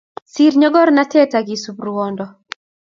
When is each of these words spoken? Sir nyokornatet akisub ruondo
Sir 0.35 0.53
nyokornatet 0.61 1.31
akisub 1.39 1.77
ruondo 1.85 2.25